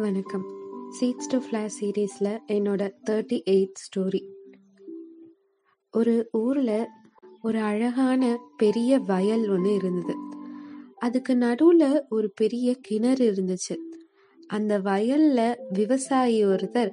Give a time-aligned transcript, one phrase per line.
[0.00, 0.44] வணக்கம்.
[1.00, 4.26] Seeds to flash சீரீஸில் என்னோட தேர்ட்டி எயிட் ஸ்டோரி
[5.90, 6.86] ஒரு ஊரில்
[7.42, 10.14] ஒரு அழகான பெரிய வயல் ஒன்று இருந்தது.
[10.96, 13.76] அதுக்கு நடுவில் ஒரு பெரிய கிணறு இருந்துச்சு.
[14.46, 16.90] அந்த வயலில் விவசாயி ஒருத்தர்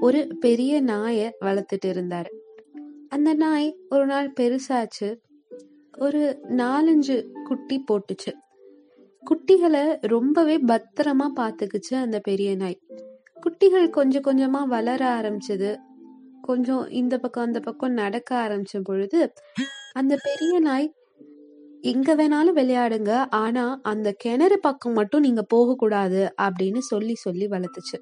[0.00, 2.30] ஒரு பெரிய நாயை வளர்த்துட்டு இருந்தார்.
[3.08, 5.16] அந்த நாய் ஒரு நாள் பெருசாச்சு.
[5.98, 8.43] ஒரு நாலஞ்சு குட்டி போட்டுச்சு.
[9.30, 12.78] குட்டிகளை ரொம்பவே பத்திரமா பாத்துக்குச்சு அந்த பெரிய நாய்.
[13.40, 15.76] குட்டிகள் கொஞ்சம் கொஞ்சமா வளர ஆரம்பிச்சது.
[16.42, 19.32] கொஞ்சம் இந்த பக்கம் அந்த பக்கம் நடக்க ஆரம்பிச்ச பொழுது
[19.92, 20.92] அந்த பெரிய நாய்
[21.80, 23.24] எங்க வேணாலும் விளையாடுங்க.
[23.30, 27.98] ஆனா அந்த கிணறு பக்கம் மட்டும் நீங்க போக கூடாது அப்படின்னு சொல்லி சொல்லி வளர்த்துச்சு.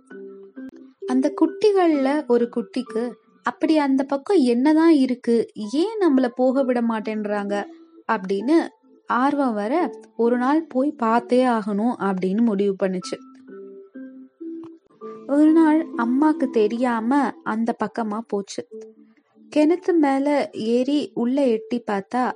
[1.07, 5.47] அந்த குட்டிகள்ல ஒரு குட்டிக்கு அப்படி அந்த பக்கம் என்னதான் இருக்கு?
[5.73, 7.65] ஏன் நம்மள போக விட மாட்டேன்றாங்க?
[8.13, 8.69] அப்படின்னு
[9.07, 13.19] ஆர்வம் வர ஒரு நாள் போய் பார்த்தே ஆகணும் அப்படின்னு முடிவு பண்ணுச்சு.
[15.27, 18.69] ஒரு நாள் அம்மாக்கு தெரியாம அந்த பக்கமா போச்சு.
[19.57, 22.33] கிணத்து மேல ஏறி உள்ள எட்டி பார்த்தா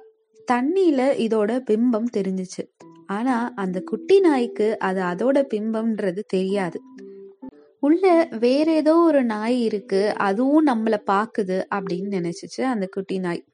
[0.52, 2.68] தண்ணியில இதோட பிம்பம் தெரிஞ்சிச்சு.
[3.06, 6.80] ஆனா அந்த குட்டி நாய்க்கு அது அதோட பிம்பம்ன்றது தெரியாது.
[7.78, 13.44] உள்ள வேற ஏதோ ஒரு நாய் இருக்கு அதுவும் நம்மள பாக்குது அப்படின்னு நினைச்சிச்சு அந்த குட்டி நாய்.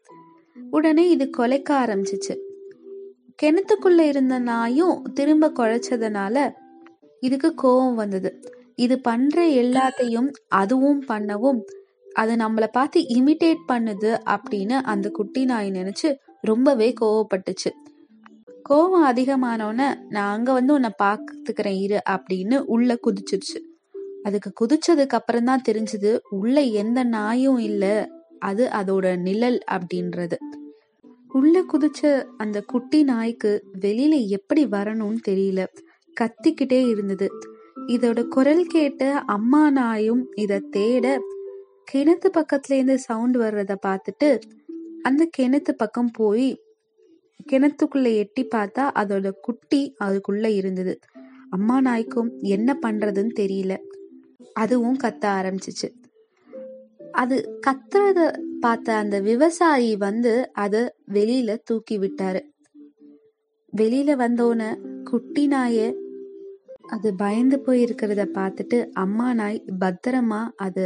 [0.71, 2.39] உடனே இது கொலைக்க ஆரம்பிச்சிச்சு.
[3.43, 6.51] கிணத்துக்குள்ள இருந்த நாயும் திரும்ப குழைச்சதுனால
[7.21, 8.31] இதுக்கு கோபம் வந்தது.
[8.77, 11.61] இது பண்ற எல்லாத்தையும் அதுவும் பண்ணவும்
[12.17, 16.09] அது நம்மள பார்த்து இமிட்டேட் பண்ணுது அப்படின்னு அந்த குட்டி நாய் நினைச்சு
[16.41, 17.71] ரொம்பவே கோவப்பட்டுச்சு.
[18.69, 23.59] கோவம் அதிகமானோன்னு நான் அங்க வந்து உன்னை பாத்துக்கிறேன் இரு அப்படின்னு உள்ள குதிச்சிருச்சு.
[24.23, 30.37] அதுக்கு குதிச்சதுக்கு அப்புறம் தான் தெரிஞ்சது உள்ள எந்த நாயும் இல்ல அது அதோட நிழல் அப்படின்றது.
[31.33, 35.67] உள்ள குதிச்ச அந்த குட்டி நாய்க்கு வெளியில எப்படி வரணும்னு தெரியல.
[36.21, 37.29] கத்திக்கிட்டே இருந்தது.
[37.87, 41.21] இதோட குரல் கேட்ட அம்மா நாயும் இத தேட
[41.93, 44.41] கிணத்து பக்கத்துல இருந்து சவுண்ட் வர்றத பார்த்துட்டு
[45.03, 46.61] அந்த கிணத்து பக்கம் போய்
[47.53, 50.99] கிணத்துக்குள்ள எட்டி பார்த்தா அதோட குட்டி அதுக்குள்ள இருந்தது.
[51.51, 53.79] அம்மா நாய்க்கும் என்ன பண்றதுன்னு தெரியல.
[54.53, 55.89] அதுவும் கத்த ஆரம்பிச்சிச்சு.
[57.13, 60.77] அது கத்துறத பார்த்த அந்த விவசாயி வந்து அத
[61.13, 62.41] வெளியில தூக்கி விட்டாரு
[63.73, 64.63] வெளியில வந்தோன
[65.05, 65.77] குட்டி நாய
[66.89, 70.85] அது பயந்து போயிருக்கிறத பார்த்துட்டு அம்மா நாய் பத்திரமா அது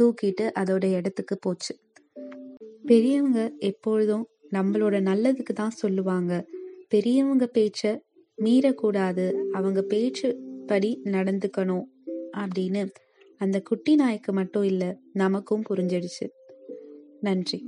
[0.00, 1.72] தூக்கிட்டு அதோட இடத்துக்கு போச்சு.
[2.84, 6.32] பெரியவங்க எப்பொழுதும் நம்மளோட நல்லதுக்கு தான் சொல்லுவாங்க.
[6.88, 7.82] பெரியவங்க பேச்ச
[8.38, 9.26] மீறக்கூடாது.
[9.52, 10.28] அவங்க பேச்சு
[10.66, 11.86] படி நடந்துக்கணும்
[12.36, 12.82] அப்படின்னு
[13.40, 16.26] அந்த குட்டி நாய்க்கு மட்டும் இல்ல நமக்கும் புரிஞ்சிடுச்சு.
[17.22, 17.58] நன்றி.